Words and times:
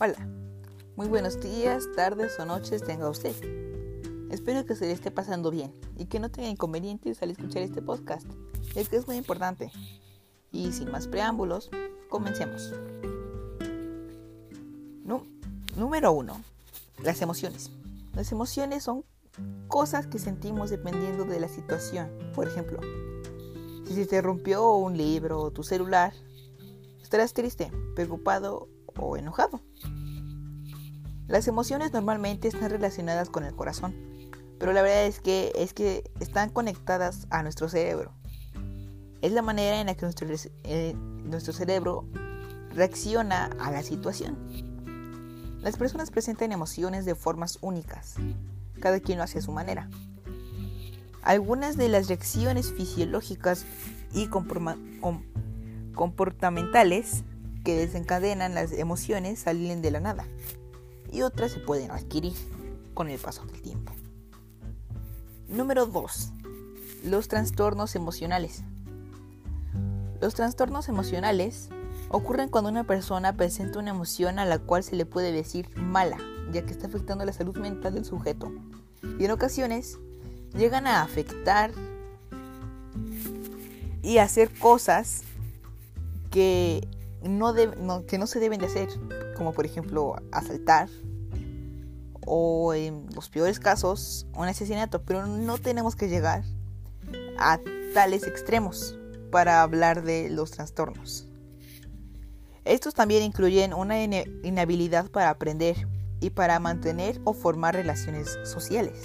Hola, 0.00 0.26
muy 0.96 1.06
buenos 1.06 1.40
días, 1.40 1.84
tardes 1.94 2.40
o 2.40 2.44
noches 2.44 2.82
tenga 2.82 3.08
usted. 3.08 3.32
Espero 4.28 4.66
que 4.66 4.74
se 4.74 4.86
le 4.86 4.90
esté 4.90 5.12
pasando 5.12 5.52
bien 5.52 5.72
y 5.96 6.06
que 6.06 6.18
no 6.18 6.32
tenga 6.32 6.48
inconvenientes 6.48 7.22
al 7.22 7.30
escuchar 7.30 7.62
este 7.62 7.80
podcast, 7.80 8.26
es 8.74 8.88
que 8.88 8.96
es 8.96 9.06
muy 9.06 9.14
importante. 9.14 9.70
Y 10.50 10.72
sin 10.72 10.90
más 10.90 11.06
preámbulos, 11.06 11.70
comencemos. 12.08 12.72
número 15.76 16.10
1. 16.10 16.42
Las 17.04 17.22
emociones. 17.22 17.70
Las 18.14 18.32
emociones 18.32 18.82
son 18.82 19.04
cosas 19.68 20.08
que 20.08 20.18
sentimos 20.18 20.70
dependiendo 20.70 21.24
de 21.24 21.38
la 21.38 21.48
situación. 21.48 22.10
Por 22.34 22.48
ejemplo, 22.48 22.80
si 23.86 23.94
se 23.94 24.06
te 24.06 24.20
rompió 24.20 24.74
un 24.74 24.96
libro 24.96 25.40
o 25.40 25.52
tu 25.52 25.62
celular, 25.62 26.12
estarás 27.00 27.32
triste, 27.32 27.70
preocupado 27.94 28.73
o 28.98 29.16
enojado. 29.16 29.60
Las 31.26 31.48
emociones 31.48 31.92
normalmente 31.92 32.48
están 32.48 32.70
relacionadas 32.70 33.30
con 33.30 33.44
el 33.44 33.54
corazón, 33.54 33.94
pero 34.58 34.72
la 34.72 34.82
verdad 34.82 35.06
es 35.06 35.20
que, 35.20 35.52
es 35.54 35.72
que 35.72 36.10
están 36.20 36.50
conectadas 36.50 37.26
a 37.30 37.42
nuestro 37.42 37.68
cerebro. 37.68 38.12
Es 39.22 39.32
la 39.32 39.42
manera 39.42 39.80
en 39.80 39.86
la 39.86 39.94
que 39.94 40.02
nuestro, 40.02 40.28
eh, 40.64 40.94
nuestro 40.94 41.54
cerebro 41.54 42.06
reacciona 42.74 43.46
a 43.58 43.70
la 43.70 43.82
situación. 43.82 44.36
Las 45.62 45.78
personas 45.78 46.10
presentan 46.10 46.52
emociones 46.52 47.06
de 47.06 47.14
formas 47.14 47.56
únicas, 47.62 48.16
cada 48.80 49.00
quien 49.00 49.16
lo 49.16 49.24
hace 49.24 49.38
a 49.38 49.42
su 49.42 49.50
manera. 49.50 49.88
Algunas 51.22 51.78
de 51.78 51.88
las 51.88 52.08
reacciones 52.08 52.70
fisiológicas 52.70 53.64
y 54.12 54.28
comportamentales 54.28 57.24
que 57.64 57.76
desencadenan 57.76 58.54
las 58.54 58.72
emociones 58.72 59.40
salen 59.40 59.82
de 59.82 59.90
la 59.90 60.00
nada 60.00 60.26
y 61.10 61.22
otras 61.22 61.52
se 61.52 61.60
pueden 61.60 61.90
adquirir 61.90 62.34
con 62.92 63.08
el 63.08 63.18
paso 63.18 63.44
del 63.46 63.60
tiempo. 63.62 63.92
Número 65.48 65.86
2. 65.86 66.30
Los 67.04 67.28
trastornos 67.28 67.94
emocionales. 67.96 68.62
Los 70.20 70.34
trastornos 70.34 70.88
emocionales 70.88 71.68
ocurren 72.08 72.48
cuando 72.48 72.70
una 72.70 72.84
persona 72.84 73.36
presenta 73.36 73.78
una 73.78 73.90
emoción 73.90 74.38
a 74.38 74.44
la 74.44 74.58
cual 74.58 74.82
se 74.82 74.96
le 74.96 75.06
puede 75.06 75.32
decir 75.32 75.68
mala, 75.76 76.18
ya 76.52 76.64
que 76.64 76.72
está 76.72 76.86
afectando 76.86 77.24
la 77.24 77.32
salud 77.32 77.56
mental 77.56 77.94
del 77.94 78.04
sujeto. 78.04 78.52
Y 79.18 79.24
en 79.24 79.30
ocasiones 79.30 79.98
llegan 80.56 80.86
a 80.86 81.02
afectar 81.02 81.72
y 84.02 84.18
hacer 84.18 84.50
cosas 84.58 85.22
que 86.30 86.88
no, 87.24 87.54
que 88.06 88.18
no 88.18 88.26
se 88.26 88.40
deben 88.40 88.60
de 88.60 88.66
hacer, 88.66 88.88
como 89.36 89.52
por 89.52 89.66
ejemplo 89.66 90.16
asaltar 90.32 90.88
o 92.26 92.74
en 92.74 93.06
los 93.14 93.28
peores 93.28 93.60
casos 93.60 94.26
un 94.34 94.46
asesinato, 94.46 95.02
pero 95.02 95.26
no 95.26 95.58
tenemos 95.58 95.96
que 95.96 96.08
llegar 96.08 96.44
a 97.38 97.58
tales 97.92 98.26
extremos 98.26 98.98
para 99.30 99.62
hablar 99.62 100.02
de 100.02 100.30
los 100.30 100.52
trastornos. 100.52 101.28
Estos 102.64 102.94
también 102.94 103.22
incluyen 103.22 103.74
una 103.74 104.02
inhabilidad 104.02 105.10
para 105.10 105.28
aprender 105.28 105.86
y 106.20 106.30
para 106.30 106.58
mantener 106.60 107.20
o 107.24 107.34
formar 107.34 107.74
relaciones 107.74 108.38
sociales. 108.44 109.02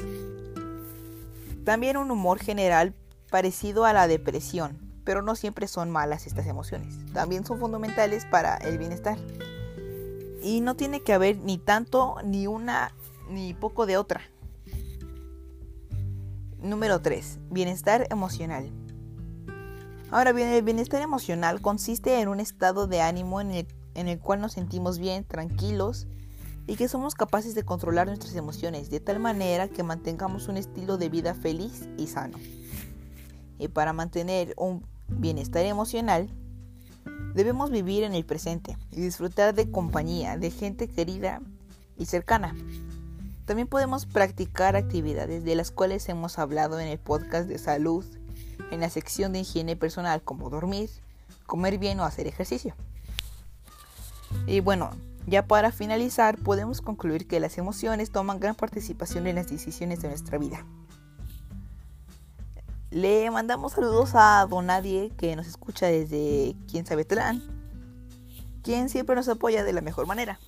También 1.66 1.98
un 1.98 2.09
humor 2.09 2.39
general 2.39 2.95
parecido 3.30 3.86
a 3.86 3.92
la 3.92 4.08
depresión, 4.08 4.89
pero 5.09 5.23
no 5.23 5.35
siempre 5.35 5.67
son 5.67 5.89
malas 5.89 6.27
estas 6.27 6.45
emociones. 6.45 6.93
También 7.13 7.43
son 7.43 7.57
fundamentales 7.57 8.27
para 8.27 8.57
el 8.57 8.77
bienestar. 8.77 9.17
Y 10.43 10.61
no 10.61 10.75
tiene 10.75 11.02
que 11.02 11.14
haber 11.14 11.37
ni 11.37 11.58
tanto, 11.58 12.17
ni 12.23 12.45
una, 12.45 12.93
ni 13.27 13.55
poco 13.55 13.87
de 13.87 13.98
otra. 13.98 14.21
Número 16.59 17.02
3. 17.02 17.39
Bienestar 17.49 18.05
emocional. 18.11 18.69
Ahora 20.11 20.31
bien, 20.31 20.49
el 20.49 20.61
bienestar 20.61 21.02
emocional 21.02 21.59
consiste 21.59 22.21
en 22.21 22.27
un 22.27 22.39
estado 22.39 22.86
de 22.86 23.02
ánimo 23.02 23.42
en 23.42 23.49
el, 23.49 23.67
en 23.95 24.09
el 24.09 24.19
cual 24.19 24.42
nos 24.42 24.53
sentimos 24.53 24.99
bien, 24.99 25.23
tranquilos 25.23 26.05
y 26.67 26.75
que 26.75 26.87
somos 26.87 27.15
capaces 27.15 27.55
de 27.55 27.64
controlar 27.64 28.05
nuestras 28.05 28.36
emociones 28.36 28.92
de 28.92 28.99
tal 28.99 29.17
manera 29.17 29.69
que 29.69 29.81
mantengamos 29.81 30.49
un 30.49 30.58
estilo 30.58 30.99
de 30.99 31.09
vida 31.09 31.33
feliz 31.33 31.89
y 31.98 32.05
sano. 32.05 32.37
Y 33.58 33.69
para 33.69 33.92
mantener 33.92 34.53
un 34.55 34.83
bienestar 35.11 35.65
emocional, 35.65 36.30
debemos 37.33 37.71
vivir 37.71 38.03
en 38.03 38.14
el 38.14 38.25
presente 38.25 38.77
y 38.92 39.02
disfrutar 39.02 39.53
de 39.53 39.70
compañía, 39.71 40.37
de 40.37 40.52
gente 40.52 40.87
querida 40.87 41.42
y 41.97 42.05
cercana. 42.05 42.55
También 43.45 43.67
podemos 43.67 44.05
practicar 44.05 44.75
actividades 44.75 45.43
de 45.43 45.55
las 45.55 45.71
cuales 45.71 46.08
hemos 46.09 46.37
hablado 46.37 46.80
en 46.80 46.87
el 46.87 46.99
podcast 46.99 47.48
de 47.48 47.58
salud, 47.58 48.05
en 48.71 48.81
la 48.81 48.89
sección 48.89 49.33
de 49.33 49.39
higiene 49.39 49.75
personal 49.75 50.21
como 50.21 50.49
dormir, 50.49 50.89
comer 51.45 51.80
bien 51.80 51.99
o 51.99 52.03
hacer 52.03 52.27
ejercicio. 52.27 52.75
Y 54.45 54.59
bueno, 54.59 54.92
ya 55.25 55.48
para 55.48 55.71
finalizar 55.71 56.37
podemos 56.37 56.81
concluir 56.81 57.27
que 57.27 57.39
las 57.39 57.58
emociones 57.58 58.11
toman 58.11 58.39
gran 58.39 58.55
participación 58.55 59.27
en 59.27 59.36
las 59.36 59.49
decisiones 59.49 60.02
de 60.02 60.09
nuestra 60.09 60.37
vida. 60.37 60.65
Le 62.92 63.30
mandamos 63.30 63.73
saludos 63.73 64.11
a 64.16 64.48
Donadie 64.50 65.11
que 65.16 65.36
nos 65.36 65.45
escucha 65.45 65.86
desde 65.86 66.55
quién 66.67 66.88
sabe 66.88 67.05
Tlán, 67.05 67.44
quien 68.64 68.89
siempre 68.89 69.16
nos 69.16 69.30
apoya 69.30 69.64
de 69.64 69.73
la 69.73 69.82
mejor 69.82 70.08
manera. 70.08 70.39